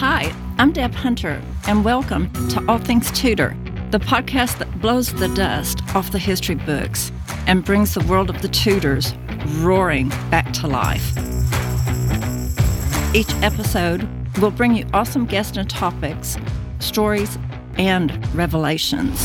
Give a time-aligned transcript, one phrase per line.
[0.00, 3.56] Hi, I'm Deb Hunter, and welcome to All Things Tudor,
[3.92, 7.12] the podcast that blows the dust off the history books
[7.46, 9.14] and brings the world of the Tudors
[9.58, 11.16] roaring back to life.
[13.14, 14.08] Each episode
[14.38, 16.36] will bring you awesome guests and topics,
[16.80, 17.38] stories,
[17.78, 19.24] and revelations.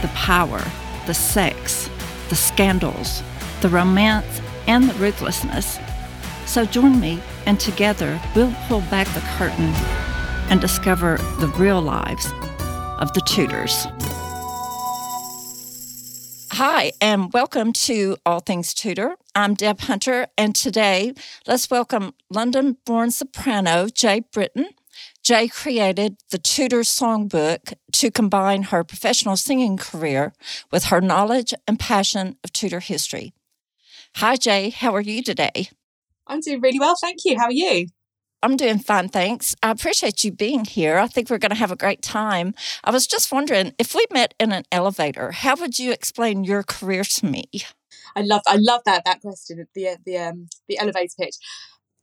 [0.00, 0.64] The power,
[1.06, 1.90] the sex,
[2.28, 3.22] the scandals,
[3.60, 5.78] the romance, and the ruthlessness.
[6.46, 9.72] So join me, and together we'll pull back the curtain
[10.50, 12.26] and discover the real lives
[13.00, 13.86] of the Tudors.
[16.52, 19.16] Hi, and welcome to All Things Tudor.
[19.34, 21.14] I'm Deb Hunter, and today
[21.46, 24.68] let's welcome London born soprano Jay Britton.
[25.22, 30.32] Jay created the Tudor Songbook to combine her professional singing career
[30.72, 33.32] with her knowledge and passion of Tudor history.
[34.16, 34.70] Hi, Jay.
[34.70, 35.68] How are you today?
[36.26, 37.38] I'm doing really well, thank you.
[37.38, 37.86] How are you?
[38.42, 39.54] I'm doing fine, thanks.
[39.62, 40.98] I appreciate you being here.
[40.98, 42.54] I think we're going to have a great time.
[42.82, 46.64] I was just wondering if we met in an elevator, how would you explain your
[46.64, 47.44] career to me?
[48.16, 51.36] I love, I love that that question, the the um the elevator pitch.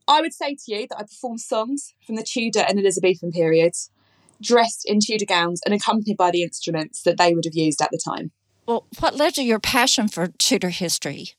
[0.10, 3.92] I would say to you that I perform songs from the Tudor and Elizabethan periods,
[4.42, 7.92] dressed in Tudor gowns and accompanied by the instruments that they would have used at
[7.92, 8.32] the time.
[8.66, 11.34] Well, what led to your passion for Tudor history?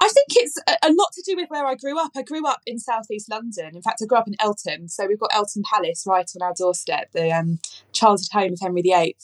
[0.00, 2.12] I think it's a, lot to do with where I grew up.
[2.16, 3.76] I grew up in southeast London.
[3.76, 4.88] In fact, I grew up in Eltham.
[4.88, 7.58] So we've got Eltham Palace right on our doorstep, the um,
[7.92, 9.16] childhood home of Henry VIII.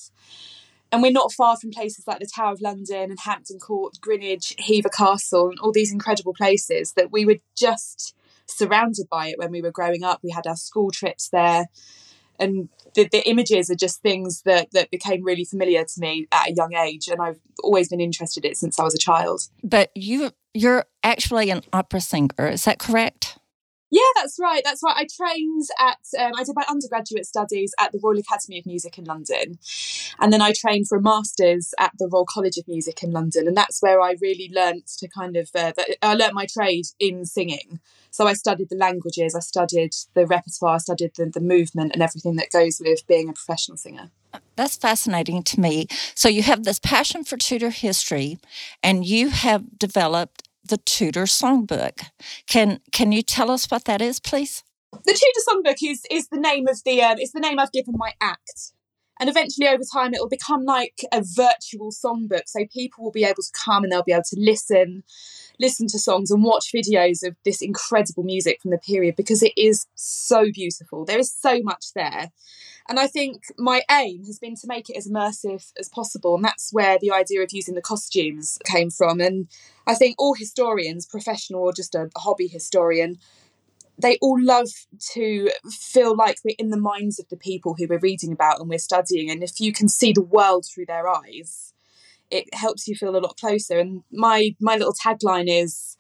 [0.95, 4.55] And we're not far from places like the Tower of London and Hampton Court, Greenwich,
[4.61, 8.15] Hever Castle, and all these incredible places that we were just
[8.47, 10.21] surrounded by it when we were growing up.
[10.23, 11.67] We had our school trips there.
[12.39, 16.51] And the, the images are just things that, that became really familiar to me at
[16.51, 17.09] a young age.
[17.09, 19.49] And I've always been interested in it since I was a child.
[19.65, 23.37] But you you're actually an opera singer, is that correct?
[23.95, 24.61] Yeah, that's right.
[24.65, 24.97] That's right.
[24.97, 28.99] I trained at, um, I did my undergraduate studies at the Royal Academy of Music
[28.99, 29.61] in London.
[30.19, 33.47] And then I trained for a master's at the Royal College of Music in London.
[33.47, 37.25] And that's where I really learnt to kind of, uh, I learnt my trade in
[37.25, 37.79] singing.
[38.11, 42.03] So I studied the languages, I studied the repertoire, I studied the, the movement and
[42.03, 44.11] everything that goes with being a professional singer.
[44.57, 45.87] That's fascinating to me.
[46.17, 48.39] So you have this passion for Tudor history
[48.83, 52.11] and you have developed the Tudor Songbook.
[52.47, 54.63] Can can you tell us what that is, please?
[54.93, 57.95] The Tudor Songbook is is the name of the um, it's the name I've given
[57.97, 58.73] my act.
[59.21, 62.43] And eventually, over time, it will become like a virtual songbook.
[62.47, 65.05] So people will be able to come and they'll be able to listen,
[65.61, 69.53] listen to songs and watch videos of this incredible music from the period because it
[69.57, 71.05] is so beautiful.
[71.05, 72.33] There is so much there.
[72.89, 76.35] And I think my aim has been to make it as immersive as possible.
[76.35, 79.21] And that's where the idea of using the costumes came from.
[79.21, 79.49] And
[79.87, 83.19] I think all historians, professional or just a hobby historian,
[83.99, 84.69] they all love
[85.13, 88.69] to feel like we're in the minds of the people who we're reading about and
[88.69, 89.31] we're studying.
[89.31, 91.73] And if you can see the world through their eyes,
[92.31, 93.79] it helps you feel a lot closer.
[93.79, 95.97] And my my little tagline is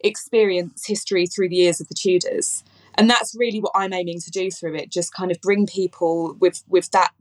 [0.00, 2.62] experience history through the ears of the Tudors
[2.98, 6.36] and that's really what i'm aiming to do through it just kind of bring people
[6.40, 7.12] with with that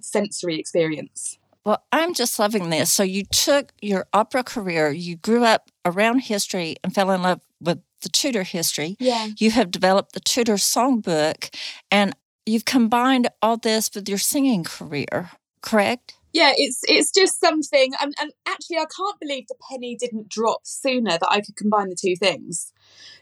[0.00, 1.38] sensory experience.
[1.64, 2.92] Well i'm just loving this.
[2.92, 7.40] So you took your opera career you grew up around history and fell in love
[7.60, 8.96] with the tudor history.
[9.00, 9.28] Yeah.
[9.38, 11.54] You have developed the tudor songbook
[11.90, 12.14] and
[12.44, 15.30] you've combined all this with your singing career
[15.66, 16.14] correct?
[16.32, 20.60] Yeah, it's it's just something, and, and actually, I can't believe the penny didn't drop
[20.64, 22.72] sooner that I could combine the two things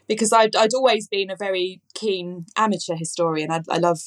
[0.07, 3.51] because I'd, I'd always been a very keen amateur historian.
[3.51, 3.99] I, I love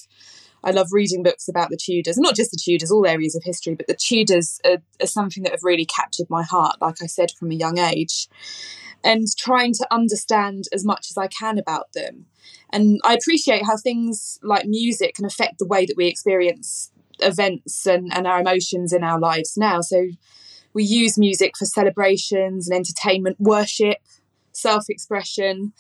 [0.65, 3.75] I love reading books about the Tudors, not just the Tudors, all areas of history,
[3.75, 7.31] but the Tudors are, are, something that have really captured my heart, like I said,
[7.31, 8.29] from a young age,
[9.05, 12.27] and trying to understand as much as I can about them.
[12.71, 17.87] And I appreciate how things like music can affect the way that we experience events
[17.87, 19.81] and, and our emotions in our lives now.
[19.81, 20.09] So
[20.73, 23.99] we use music for celebrations and entertainment, worship,
[24.59, 25.73] self-expression.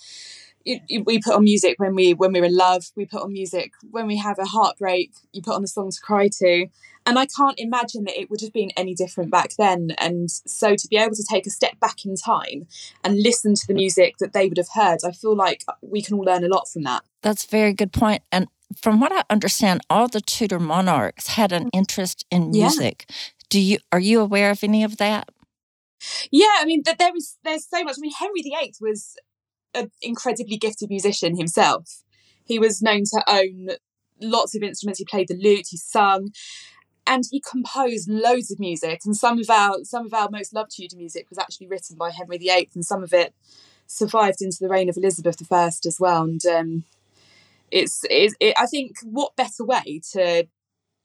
[0.66, 2.84] We put on music when we when we're in love.
[2.94, 5.12] We put on music when we have a heartbreak.
[5.32, 6.66] You put on a song to cry to.
[7.08, 9.92] And i can't imagine that it would have been any different back then.
[9.96, 12.66] And so to be able to take a step back in time
[13.02, 16.16] and listen to the music that they would have heard i feel like we can
[16.16, 17.02] all learn a lot from that.
[17.22, 18.22] That's a very good point.
[18.30, 18.46] And
[18.76, 21.70] from what i understand all the tudor monarchs had an mm.
[21.72, 23.06] interest in music.
[23.08, 23.14] Yeah.
[23.48, 25.30] do you are you aware of any of that
[26.30, 27.96] yeah, I mean, there was there's so much.
[27.98, 29.16] I mean, Henry VIII was
[29.74, 32.02] an incredibly gifted musician himself.
[32.44, 33.68] He was known to own
[34.20, 34.98] lots of instruments.
[34.98, 36.30] He played the lute, he sung,
[37.08, 40.70] and he composed loads of music and some of our some of our most loved
[40.76, 43.34] Tudor music was actually written by Henry VIII and some of it
[43.86, 46.84] survived into the reign of Elizabeth I as well and um,
[47.70, 50.46] it's, it's it, I think what better way to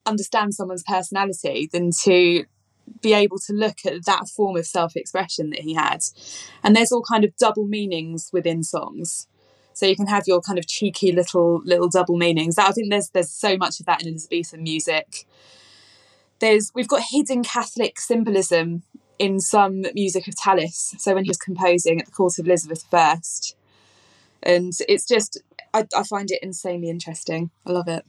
[0.06, 2.46] understand someone's personality than to
[3.02, 6.00] be able to look at that form of self-expression that he had.
[6.64, 9.28] And there's all kind of double meanings within songs.
[9.74, 12.58] So you can have your kind of cheeky little little double meanings.
[12.58, 15.28] I think there's there's so much of that in elizabethan music.
[16.40, 18.84] There's we've got hidden catholic symbolism
[19.18, 20.96] in some music of tallis.
[21.00, 23.16] So when he was composing at the court of elizabeth i
[24.44, 25.42] and it's just
[25.74, 28.06] I, I find it insanely interesting i love it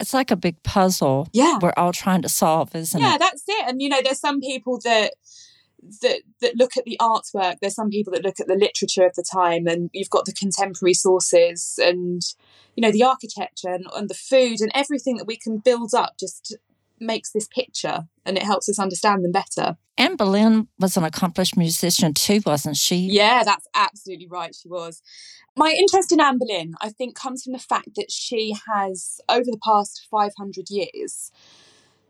[0.00, 1.28] it's like a big puzzle.
[1.32, 1.58] Yeah.
[1.60, 3.10] We're all trying to solve, isn't yeah, it?
[3.10, 3.64] Yeah, that's it.
[3.68, 5.12] And you know, there's some people that
[6.02, 7.56] that that look at the artwork.
[7.60, 10.32] There's some people that look at the literature of the time, and you've got the
[10.32, 12.22] contemporary sources, and
[12.76, 16.14] you know the architecture and, and the food and everything that we can build up
[16.18, 16.56] just
[17.00, 19.76] makes this picture and it helps us understand them better.
[19.96, 22.96] Anne Boleyn was an accomplished musician too, wasn't she?
[22.96, 24.54] Yeah, that's absolutely right.
[24.54, 25.02] She was.
[25.56, 29.44] My interest in Anne Boleyn, I think, comes from the fact that she has, over
[29.44, 31.30] the past 500 years,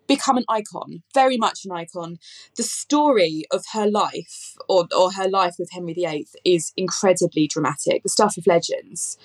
[0.07, 2.19] become an icon, very much an icon.
[2.57, 8.03] The story of her life, or, or her life with Henry VIII, is incredibly dramatic,
[8.03, 9.19] the stuff of legends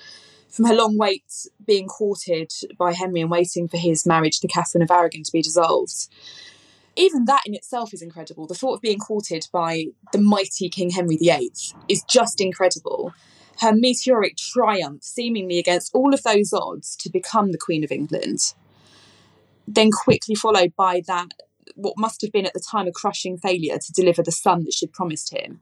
[0.56, 4.82] from her long wait being courted by Henry and waiting for his marriage to Catherine
[4.82, 6.08] of Aragon to be dissolved.
[6.96, 8.48] Even that in itself is incredible.
[8.48, 11.52] The thought of being courted by the mighty King Henry VIII
[11.90, 13.14] is just incredible.
[13.60, 18.54] Her meteoric triumph, seemingly against all of those odds, to become the Queen of England,
[19.68, 21.32] then quickly followed by that,
[21.76, 24.74] what must have been at the time a crushing failure to deliver the son that
[24.74, 25.60] she'd promised him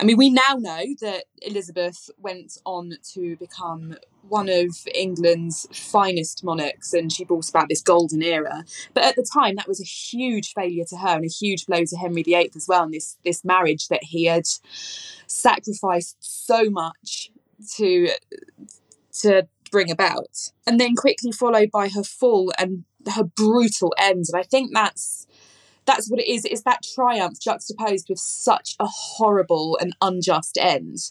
[0.00, 6.42] I mean, we now know that Elizabeth went on to become one of England's finest
[6.42, 8.64] monarchs and she brought about this golden era.
[8.94, 11.84] But at the time, that was a huge failure to her and a huge blow
[11.84, 12.84] to Henry VIII as well.
[12.84, 14.46] And this, this marriage that he had
[15.26, 17.30] sacrificed so much
[17.76, 18.08] to,
[19.20, 20.50] to bring about.
[20.66, 24.24] And then quickly followed by her full and her brutal end.
[24.32, 25.26] And I think that's
[25.90, 26.44] that's what it is.
[26.44, 31.10] It's that triumph juxtaposed with such a horrible and unjust end.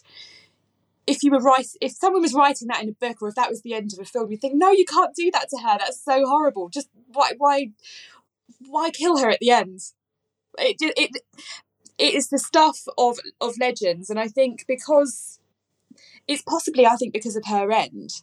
[1.06, 3.50] If you were right, if someone was writing that in a book, or if that
[3.50, 5.78] was the end of a film, you'd think, no, you can't do that to her.
[5.78, 6.68] That's so horrible.
[6.68, 7.72] Just why, why,
[8.68, 9.80] why kill her at the end?
[10.58, 11.22] It, it,
[11.98, 15.38] it is the stuff of of legends, and I think because
[16.26, 18.22] it's possibly, I think, because of her end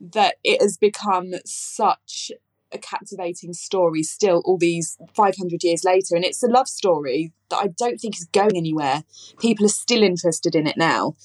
[0.00, 2.30] that it has become such
[2.72, 7.58] a captivating story still all these 500 years later and it's a love story that
[7.58, 9.04] i don't think is going anywhere.
[9.40, 11.16] People are still interested in it now.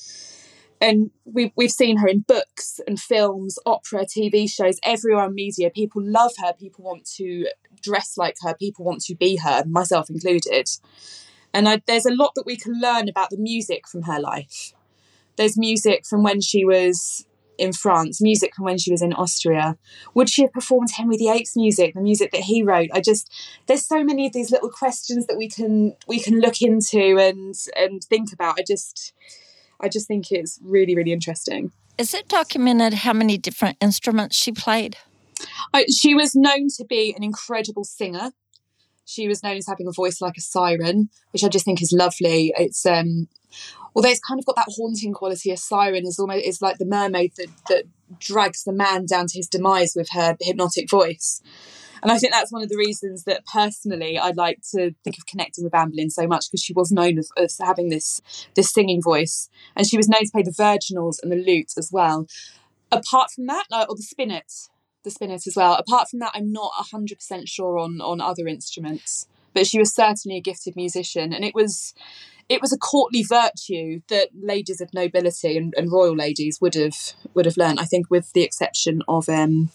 [0.80, 5.70] And we've, we've seen her in books and films opera tv shows everywhere on media.
[5.70, 6.54] People love her.
[6.54, 7.48] People want to
[7.82, 8.56] dress like her.
[8.56, 10.68] People want to be her myself included.
[11.54, 14.74] And I, there's a lot that we can learn about the music from her life.
[15.36, 17.26] There's music from when she was
[17.62, 19.78] in France, music from when she was in Austria.
[20.16, 22.90] Would she have performed Henry VIII's music, the music that he wrote?
[22.94, 23.32] I just
[23.68, 27.56] there's so many of these little questions that we can we can look into and
[27.76, 28.60] and think about.
[28.60, 29.14] I just
[29.80, 31.72] I just think it's really really interesting.
[31.98, 34.98] Is it documented how many different instruments she played?
[35.74, 38.32] I, she was known to be an incredible singer.
[39.06, 41.92] She was known as having a voice like a siren, which I just think is
[41.92, 42.54] lovely.
[42.58, 43.28] It's um,
[43.96, 45.52] although it's kind of got that haunting quality.
[45.52, 47.84] A siren is almost is like the mermaid that that
[48.20, 51.42] drags the man down to his demise with her hypnotic voice.
[52.04, 55.28] And I think that's one of the reasons that personally I'd like to think of
[55.28, 58.22] connecting with Anne Boleyn so much because she was known as, as, having this
[58.56, 61.92] this singing voice, and she was known to play the virginals and the lute as
[61.92, 62.28] well.
[62.92, 64.52] Apart from that, or the spinet,
[65.04, 65.76] the spinet as well.
[65.76, 69.94] Apart from that, I'm not hundred percent sure on on other instruments, but she was
[69.94, 71.94] certainly a gifted musician, and it was
[72.52, 77.14] it was a courtly virtue that ladies of nobility and, and royal ladies would have
[77.34, 77.80] would have learned.
[77.80, 79.70] I think, with the exception of um,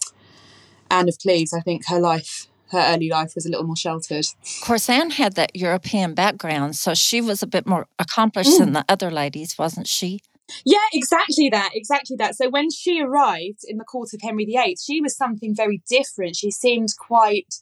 [0.90, 4.26] Anne of Cleves, I think her life, her early life, was a little more sheltered.
[4.42, 8.58] Of course, Anne had that European background, so she was a bit more accomplished mm.
[8.58, 10.20] than the other ladies, wasn't she?
[10.64, 12.36] Yeah, exactly that, exactly that.
[12.36, 16.36] So when she arrived in the court of Henry VIII, she was something very different.
[16.36, 17.56] She seemed quite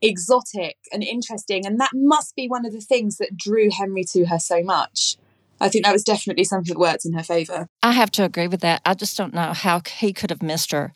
[0.00, 4.26] exotic and interesting, and that must be one of the things that drew Henry to
[4.26, 5.16] her so much.
[5.60, 7.68] I think that was definitely something that worked in her favour.
[7.82, 8.82] I have to agree with that.
[8.84, 10.92] I just don't know how he could have missed her.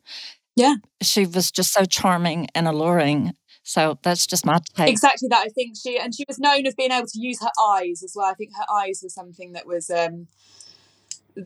[0.57, 0.75] Yeah.
[1.01, 3.35] She was just so charming and alluring.
[3.63, 4.89] So that's just my take.
[4.89, 5.45] Exactly that.
[5.47, 8.15] I think she and she was known as being able to use her eyes as
[8.17, 8.27] well.
[8.27, 10.27] I think her eyes were something that was um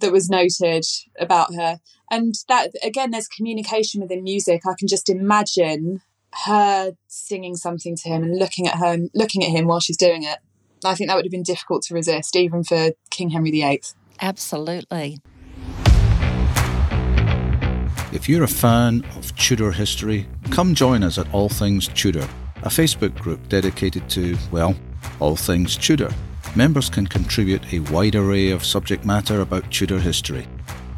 [0.00, 0.84] that was noted
[1.18, 1.78] about her.
[2.11, 4.62] And that again, there's communication within music.
[4.66, 6.02] I can just imagine
[6.44, 10.22] her singing something to him and looking at her looking at him while she's doing
[10.22, 10.38] it.
[10.84, 13.82] I think that would have been difficult to resist, even for King Henry VIII.
[14.20, 15.18] Absolutely.
[18.12, 22.28] If you're a fan of Tudor history, come join us at All Things Tudor,
[22.62, 24.75] a Facebook group dedicated to, well,
[25.20, 26.12] all things Tudor.
[26.54, 30.47] Members can contribute a wide array of subject matter about Tudor history.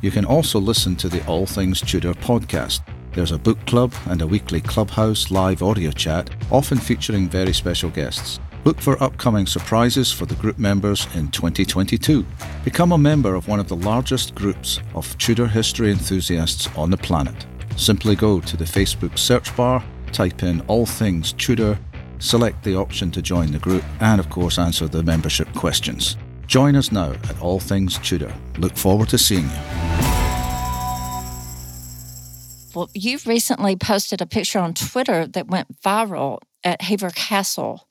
[0.03, 2.81] You can also listen to the All Things Tudor podcast.
[3.13, 7.89] There's a book club and a weekly clubhouse live audio chat, often featuring very special
[7.91, 8.41] guests.
[8.65, 12.27] Look for upcoming surprises for the group members in 2022.
[12.65, 16.97] Become a member of one of the largest groups of Tudor history enthusiasts on the
[16.97, 17.47] planet.
[17.77, 21.79] Simply go to the Facebook search bar, type in All Things Tudor,
[22.25, 26.17] select the option to join the group, and of course answer the membership questions.
[26.47, 28.35] Join us now at All Things Tudor.
[28.59, 30.05] Look forward to seeing you.
[32.75, 37.89] Well, you've recently posted a picture on Twitter that went viral at Hever Castle.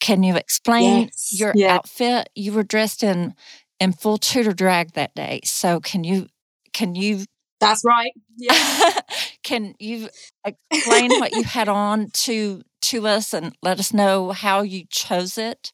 [0.00, 1.76] Can you explain Yes, your yeah.
[1.76, 2.28] outfit?
[2.34, 3.34] You were dressed in
[3.80, 5.40] in full Tudor drag that day.
[5.44, 6.28] So can you
[6.74, 7.24] can you
[7.58, 8.12] That's right.
[8.36, 8.90] Yeah.
[9.42, 10.08] can you
[10.44, 15.38] explain what you had on to to us and let us know how you chose
[15.38, 15.72] it?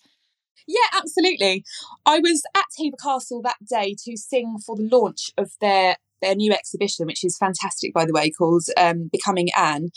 [0.66, 1.64] Yeah, absolutely.
[2.06, 6.34] I was at Hever Castle that day to sing for the launch of their their
[6.36, 9.90] new exhibition, which is fantastic, by the way, called um, Becoming Anne.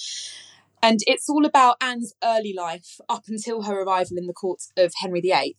[0.81, 4.91] And it's all about Anne's early life up until her arrival in the court of
[4.99, 5.55] Henry VIII.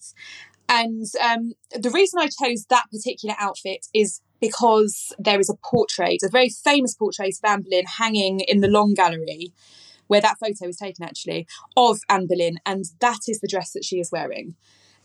[0.69, 6.19] And um, the reason I chose that particular outfit is because there is a portrait,
[6.25, 9.53] a very famous portrait of Anne Boleyn hanging in the Long Gallery,
[10.07, 11.47] where that photo was taken actually,
[11.77, 12.59] of Anne Boleyn.
[12.65, 14.55] And that is the dress that she is wearing.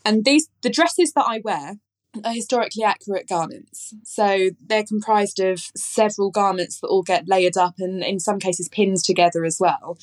[0.04, 1.76] And these the dresses that I wear
[2.24, 3.94] are historically accurate garments.
[4.04, 8.68] So they're comprised of several garments that all get layered up and in some cases
[8.68, 9.98] pinned together as well.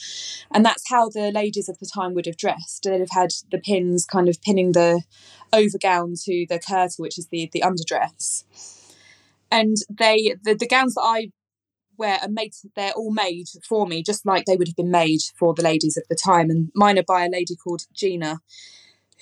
[0.52, 2.84] And that's how the ladies of the time would have dressed.
[2.84, 5.04] They'd have had the pins kind of pinning the
[5.54, 8.44] overgown to the kirtle, which is the, the underdress.
[9.52, 11.32] And they the, the gowns that I
[12.08, 15.54] are made they're all made for me, just like they would have been made for
[15.54, 16.50] the ladies of the time.
[16.50, 18.40] And mine are by a lady called Gina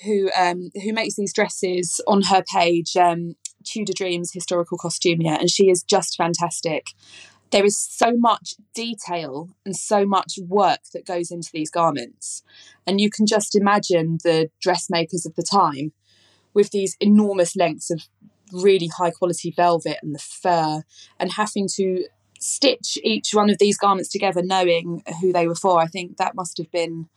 [0.04, 5.50] who um, who makes these dresses on her page, um, Tudor Dreams Historical Costumier, and
[5.50, 6.88] she is just fantastic.
[7.50, 12.42] There is so much detail and so much work that goes into these garments,
[12.86, 15.92] and you can just imagine the dressmakers of the time
[16.54, 18.02] with these enormous lengths of
[18.52, 20.82] really high quality velvet and the fur,
[21.18, 22.04] and having to
[22.40, 25.80] stitch each one of these garments together, knowing who they were for.
[25.80, 27.08] I think that must have been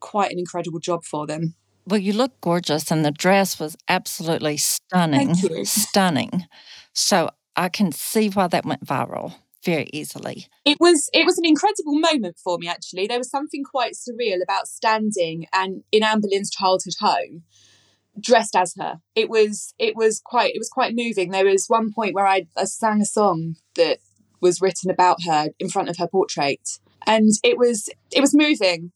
[0.00, 1.54] quite an incredible job for them.
[1.86, 5.34] Well, you look gorgeous, and the dress was absolutely stunning.
[5.64, 6.46] Stunning.
[6.92, 10.46] So I can see why that went viral very easily.
[10.64, 14.42] it was it was an incredible moment for me actually there was something quite surreal
[14.42, 17.44] about standing and in Anne Boleyn's childhood home
[18.20, 21.90] dressed as her it was it was quite it was quite moving there was one
[21.92, 23.98] point where I, I sang a song that
[24.44, 28.92] was written about her in front of her portrait and it was it was moving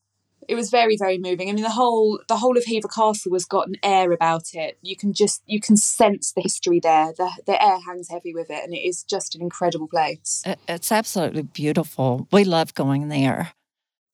[0.46, 3.44] it was very very moving i mean the whole the whole of hever castle has
[3.44, 7.30] got an air about it you can just you can sense the history there the,
[7.46, 11.42] the air hangs heavy with it and it is just an incredible place It's absolutely
[11.42, 12.28] beautiful.
[12.30, 13.52] We love going there.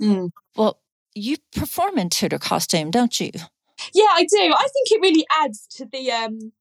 [0.01, 0.31] Mm.
[0.57, 0.81] Well,
[1.15, 3.31] you perform in Tudor costume, don't you?
[3.93, 4.55] Yeah, I do.
[4.59, 6.53] I think it really adds to the um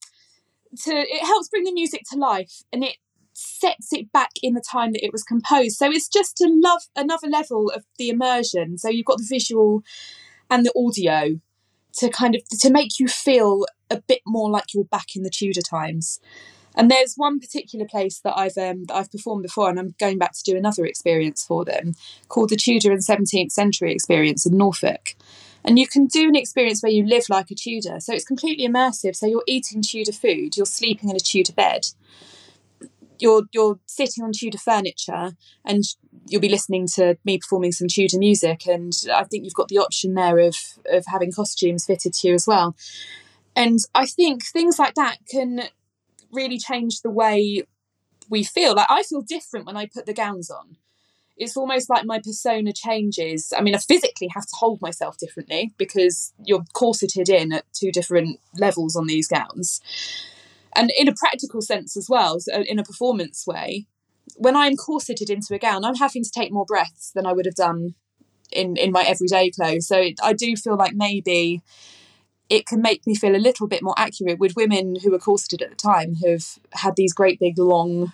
[0.84, 2.98] to it helps bring the music to life and it
[3.34, 5.78] sets it back in the time that it was composed.
[5.78, 8.78] So it's just to love another level of the immersion.
[8.78, 9.84] So you've got the visual
[10.50, 11.40] and the audio
[11.98, 15.30] to kind of to make you feel a bit more like you're back in the
[15.30, 16.20] Tudor times.
[16.76, 20.18] And there's one particular place that I've um, that I've performed before, and I'm going
[20.18, 21.94] back to do another experience for them
[22.30, 25.16] called the Tudor and 17th Century Experience in Norfolk.
[25.66, 28.00] And you can do an experience where you live like a Tudor.
[28.00, 29.16] So it's completely immersive.
[29.16, 31.86] So you're eating Tudor food, you're sleeping in a Tudor bed,
[33.24, 35.32] you're you're sitting on Tudor furniture,
[35.66, 35.84] and
[36.28, 38.68] you'll be listening to me performing some Tudor music.
[38.68, 40.56] And I think you've got the option there of
[40.92, 42.76] of having costumes fitted to you as well.
[43.56, 45.64] And I think things like that can
[46.32, 47.64] really change the way
[48.30, 48.76] we feel.
[48.76, 50.78] Like I feel different when I put the gowns on
[51.36, 53.52] it's almost like my persona changes.
[53.58, 57.92] I mean, I physically have to hold myself differently because you're corseted in at two
[57.92, 59.82] different levels on these gowns.
[60.76, 63.88] And in a practical sense as well, so in a performance way,
[64.38, 67.46] when I'm corseted into a gown, I'm having to take more breaths than I would
[67.46, 67.96] have done
[68.52, 69.88] in, in my everyday clothes.
[69.88, 71.62] So it, I do feel like maybe
[72.50, 75.62] it can make me feel a little bit more accurate with women who were corseted
[75.62, 78.14] at the time who've had these great big long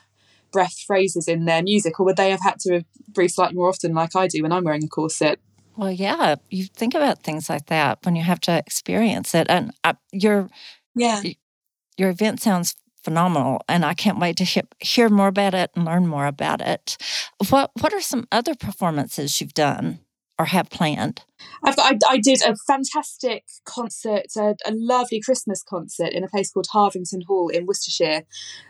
[0.52, 3.94] breath phrases in their music, or would they have had to breathe slightly more often,
[3.94, 5.40] like I do when I'm wearing a corset?
[5.76, 9.72] Well, yeah, you think about things like that when you have to experience it, and
[9.84, 10.50] uh, your
[10.96, 11.22] yeah
[12.00, 15.86] your event sounds phenomenal, and I can't wait to hear, hear more about it and
[15.86, 16.98] learn more about it.
[17.50, 20.00] What What are some other performances you've done
[20.38, 21.24] or have planned?
[21.64, 26.52] I've I, I did a fantastic concert, a, a, lovely Christmas concert in a place
[26.52, 28.24] called Harvington Hall in Worcestershire,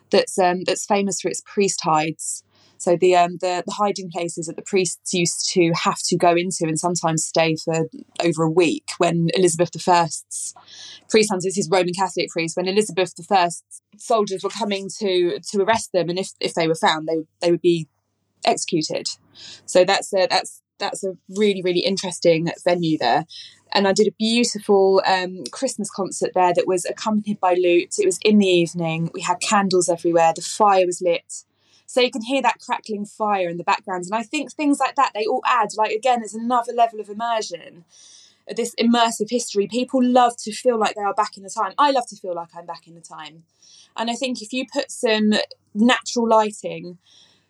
[0.09, 2.43] that's um, that's famous for its priest hides.
[2.79, 6.35] So the, um, the the hiding places that the priests used to have to go
[6.35, 7.87] into and sometimes stay for
[8.23, 8.85] over a week.
[8.97, 10.53] When Elizabeth I's
[11.09, 13.63] priest hunters, his Roman Catholic priest, when Elizabeth I's
[13.97, 17.51] soldiers were coming to to arrest them, and if if they were found, they they
[17.51, 17.87] would be
[18.45, 19.09] executed.
[19.65, 23.25] So that's a, that's that's a really really interesting venue there
[23.71, 27.95] and I did a beautiful um, Christmas concert there that was accompanied by lute.
[27.99, 29.11] It was in the evening.
[29.13, 30.33] We had candles everywhere.
[30.35, 31.43] The fire was lit,
[31.89, 34.05] so you can hear that crackling fire in the background.
[34.05, 35.69] And I think things like that they all add.
[35.75, 37.83] Like again, it's another level of immersion.
[38.55, 39.67] This immersive history.
[39.67, 41.73] People love to feel like they are back in the time.
[41.79, 43.45] I love to feel like I'm back in the time.
[43.97, 45.33] And I think if you put some
[45.73, 46.99] natural lighting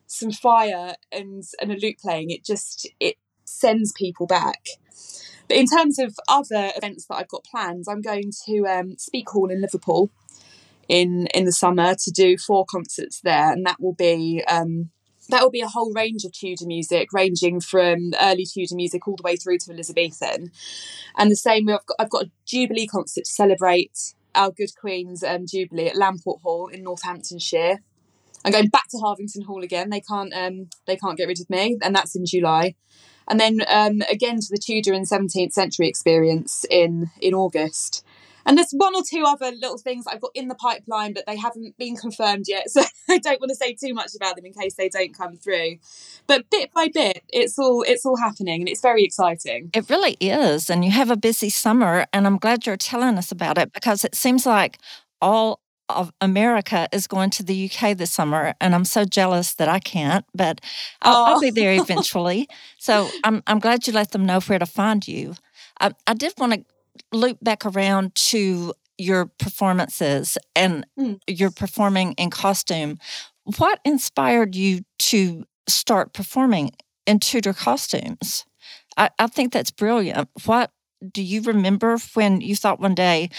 [0.08, 4.68] some fire and and a lute playing, it just it sends people back.
[5.50, 9.32] But in terms of other events that I've got planned, I'm going to um, Speke
[9.32, 10.12] Hall in Liverpool
[10.90, 14.90] in in the summer to do four concerts there, and that will be um,
[15.30, 19.16] that will be a whole range of Tudor music, ranging from early Tudor music all
[19.16, 20.52] the way through to Elizabethan.
[21.18, 25.24] And the same, I've got I've got a Jubilee concert to celebrate our good Queen's
[25.24, 27.80] um, Jubilee at Lamport Hall in Northamptonshire.
[28.44, 29.90] I'm going back to Harvington Hall again.
[29.90, 32.76] They can't um, they can't get rid of me, and that's in July.
[33.28, 38.04] And then um, again to the Tudor and 17th century experience in in August.
[38.46, 41.38] And there's one or two other little things I've got in the pipeline, but they
[41.38, 42.68] haven't been confirmed yet.
[42.80, 45.36] So I don't want to say too much about them in case they don't come
[45.36, 45.78] through.
[46.28, 49.72] But bit by bit, it's all it's all happening and it's very exciting.
[49.74, 50.70] It really is.
[50.70, 54.06] And you have a busy summer and I'm glad you're telling us about it because
[54.06, 54.78] it seems like
[55.22, 59.68] all of America is going to the UK this summer, and I'm so jealous that
[59.68, 60.62] I can't, but
[61.02, 61.26] I'll, oh.
[61.26, 62.48] I'll be there eventually.
[62.78, 65.36] so I'm I'm glad you let them know where to find you.
[65.82, 66.66] I, I did want to
[67.12, 71.20] loop back around to your performances and mm.
[71.28, 72.98] you're performing in costume.
[73.58, 76.72] What inspired you to start performing
[77.08, 78.46] in Tudor costumes?
[78.98, 80.30] I, I think that's brilliant.
[80.46, 80.72] What
[81.12, 83.30] do you remember when you thought one day,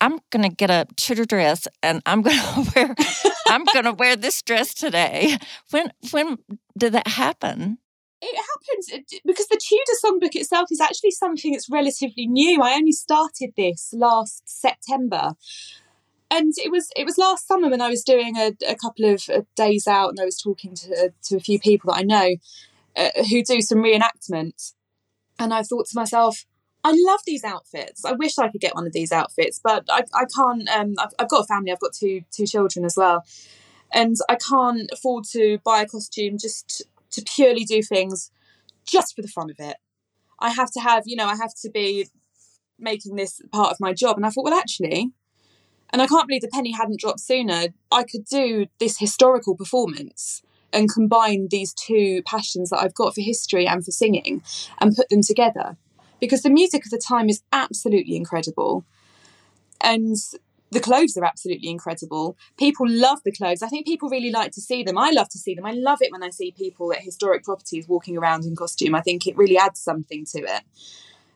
[0.00, 2.94] I'm going to get a Tudor dress and I'm going to wear
[3.48, 5.36] I'm going to wear this dress today.
[5.70, 6.38] When when
[6.78, 7.78] did that happen?
[8.24, 12.62] It happens because the Tudor songbook itself is actually something that's relatively new.
[12.62, 15.32] I only started this last September.
[16.30, 19.24] And it was it was last summer when I was doing a, a couple of
[19.28, 22.36] uh, days out and I was talking to to a few people that I know
[22.96, 24.72] uh, who do some reenactment
[25.38, 26.46] and I thought to myself
[26.84, 28.04] I love these outfits.
[28.04, 30.68] I wish I could get one of these outfits, but I, I can't.
[30.68, 31.70] Um, I've, I've got a family.
[31.70, 33.24] I've got two two children as well,
[33.92, 36.82] and I can't afford to buy a costume just
[37.12, 38.30] to purely do things
[38.84, 39.76] just for the fun of it.
[40.40, 42.08] I have to have, you know, I have to be
[42.78, 44.16] making this part of my job.
[44.16, 45.12] And I thought, well, actually,
[45.90, 47.66] and I can't believe the penny hadn't dropped sooner.
[47.90, 53.20] I could do this historical performance and combine these two passions that I've got for
[53.20, 54.42] history and for singing
[54.80, 55.76] and put them together
[56.18, 58.84] because the music of the time is absolutely incredible.
[59.80, 60.16] And
[60.72, 62.36] the clothes are absolutely incredible.
[62.58, 63.62] People love the clothes.
[63.62, 64.98] I think people really like to see them.
[64.98, 65.66] I love to see them.
[65.66, 68.94] I love it when I see people at historic properties walking around in costume.
[68.94, 70.62] I think it really adds something to it.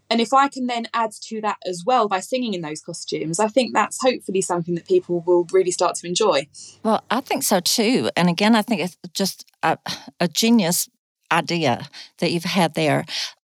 [0.08, 3.40] And if I can then add to that as well by singing in those costumes,
[3.40, 6.46] I think that's hopefully something that people will really start to enjoy.
[6.82, 8.10] Well, I think so too.
[8.16, 9.78] And again, I think it's just a,
[10.20, 10.88] a genius
[11.32, 13.04] idea that you've had there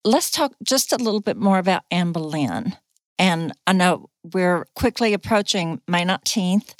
[0.04, 2.76] let's talk just a little bit more about Anne Boleyn.
[3.20, 6.74] And I know we're quickly approaching May 19th.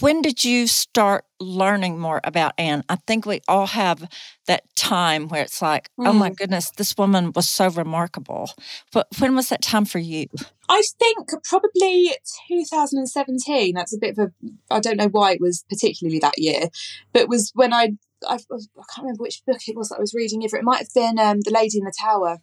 [0.00, 2.82] When did you start learning more about Anne?
[2.88, 4.10] I think we all have
[4.48, 6.08] that time where it's like, mm.
[6.08, 6.36] oh my mm.
[6.36, 8.50] goodness, this woman was so remarkable.
[8.92, 10.26] But when was that time for you?
[10.68, 12.12] I think probably
[12.48, 13.74] 2017.
[13.76, 14.32] That's a bit of a,
[14.74, 16.68] I don't know why it was particularly that year,
[17.12, 17.92] but it was when I
[18.26, 20.78] I, I can't remember which book it was that I was reading Either It might
[20.78, 22.38] have been um, The Lady in the Tower.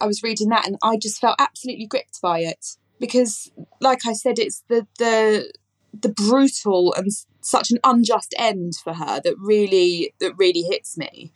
[0.00, 4.12] I was reading that and I just felt absolutely gripped by it because, like I
[4.12, 5.52] said, it's the the
[5.92, 7.10] the brutal and
[7.40, 11.32] such an unjust end for her that really that really hits me.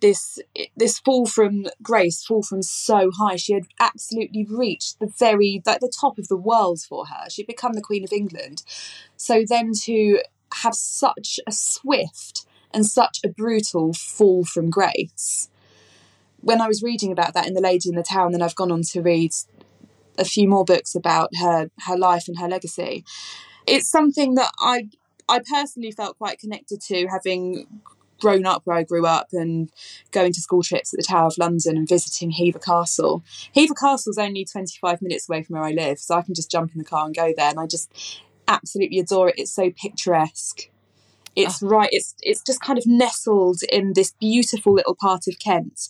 [0.00, 0.38] This
[0.76, 3.36] this fall from grace, fall from so high.
[3.36, 7.28] She had absolutely reached the very like the top of the world for her.
[7.30, 8.62] She'd become the Queen of England.
[9.16, 10.20] So then to
[10.62, 15.48] have such a swift and such a brutal fall from grace.
[16.40, 18.72] When I was reading about that in The Lady in the Tower, then I've gone
[18.72, 19.32] on to read
[20.18, 23.04] a few more books about her her life and her legacy.
[23.66, 24.88] It's something that I
[25.28, 27.66] I personally felt quite connected to, having
[28.20, 29.70] grown up where I grew up and
[30.10, 33.22] going to school trips at the Tower of London and visiting Hever Castle.
[33.54, 36.72] Hever Castle's only 25 minutes away from where I live, so I can just jump
[36.72, 37.50] in the car and go there.
[37.50, 37.92] And I just
[38.48, 39.36] absolutely adore it.
[39.38, 40.68] It's so picturesque.
[41.36, 41.68] It's oh.
[41.68, 41.88] right.
[41.92, 45.88] It's it's just kind of nestled in this beautiful little part of Kent,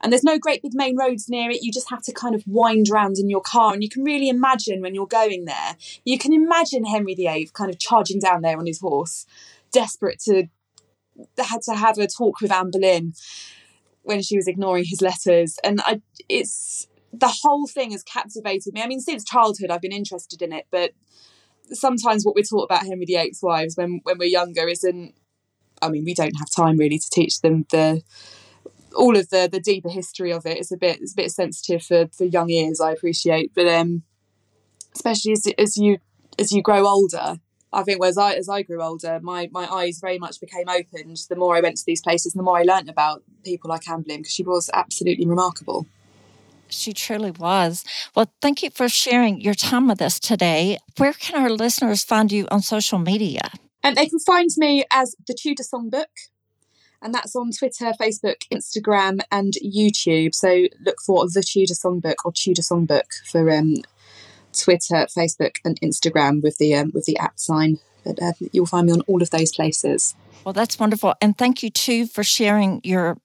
[0.00, 1.62] and there's no great big main roads near it.
[1.62, 4.28] You just have to kind of wind around in your car, and you can really
[4.28, 5.76] imagine when you're going there.
[6.04, 9.26] You can imagine Henry VIII kind of charging down there on his horse,
[9.72, 10.48] desperate to
[11.38, 13.12] had to have a talk with Anne Boleyn
[14.02, 18.82] when she was ignoring his letters, and I it's the whole thing has captivated me.
[18.82, 20.92] I mean, since childhood, I've been interested in it, but
[21.72, 25.14] sometimes what we're taught about Henry VIII's wives when when we're younger isn't.
[25.82, 28.02] I mean, we don't have time really to teach them the
[28.94, 30.58] all of the the deeper history of it.
[30.58, 32.80] It's a bit it's a bit sensitive for for young ears.
[32.80, 34.02] I appreciate, but um,
[34.94, 35.98] especially as as you
[36.38, 37.40] as you grow older,
[37.72, 41.18] I think as I as I grew older, my my eyes very much became opened.
[41.28, 44.02] The more I went to these places, the more I learnt about people like Anne
[44.02, 45.86] because she was absolutely remarkable.
[46.70, 47.84] She truly was.
[48.14, 50.78] Well, thank you for sharing your time with us today.
[50.96, 53.50] Where can our listeners find you on social media?
[53.82, 56.06] And they can find me as the Tudor Songbook,
[57.02, 60.34] and that's on Twitter, Facebook, Instagram, and YouTube.
[60.34, 63.76] So look for the Tudor Songbook or Tudor Songbook for um,
[64.52, 67.78] Twitter, Facebook, and Instagram with the um, with the at sign.
[68.04, 70.14] But uh, you'll find me on all of those places.
[70.44, 73.16] Well, that's wonderful, and thank you too for sharing your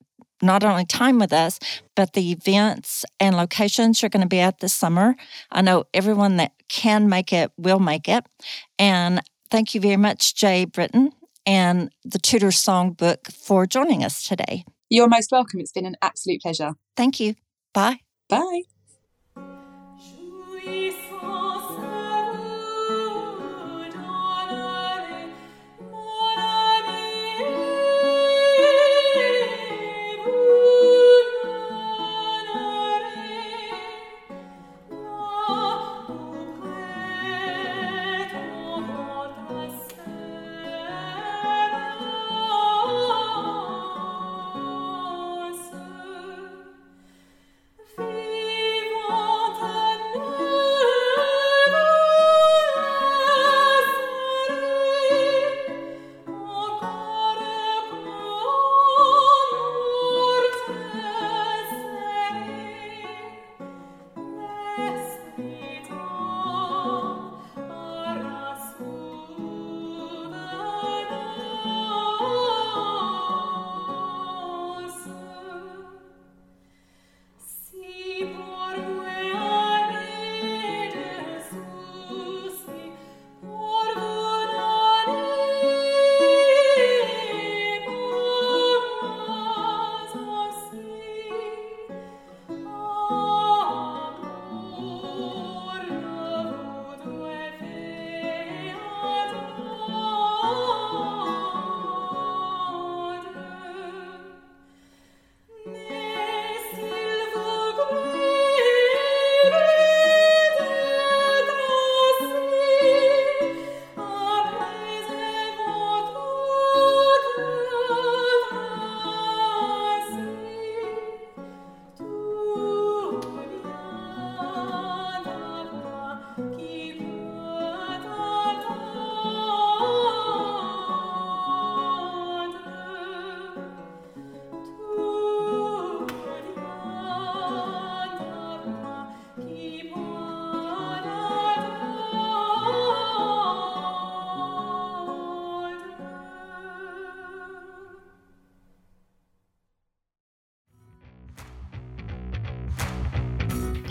[0.41, 1.59] not only time with us,
[1.95, 5.15] but the events and locations you're going to be at this summer.
[5.51, 8.25] I know everyone that can make it will make it.
[8.77, 11.11] And thank you very much, Jay Britton
[11.45, 14.65] and the Tudor Songbook for joining us today.
[14.89, 15.59] You're most welcome.
[15.59, 16.73] It's been an absolute pleasure.
[16.95, 17.35] Thank you.
[17.73, 17.99] Bye.
[18.29, 18.63] Bye.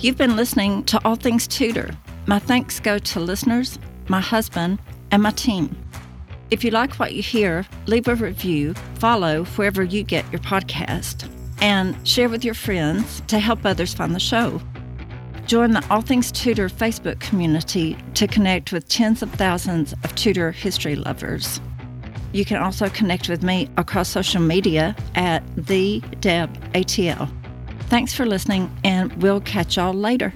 [0.05, 1.89] You've been listening to All Things Tudor.
[2.27, 4.79] My thanks go to listeners, my husband,
[5.11, 5.75] and my team.
[6.51, 11.27] If you like what you hear, leave a review, follow wherever you get your podcast,
[11.63, 14.61] and share with your friends to help others find the show.
[15.47, 20.53] Join the All Things Tudor Facebook community to connect with tens of thousands of Tudor
[20.53, 21.63] history lovers.
[22.33, 27.31] You can also connect with me across social media at the Deb ATL.
[27.89, 30.33] Thanks for listening, and we'll catch y'all later.